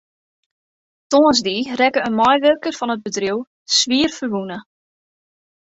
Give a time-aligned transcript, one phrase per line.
[1.11, 3.39] Tongersdei rekke in meiwurker fan it bedriuw
[3.75, 4.59] swierferwûne.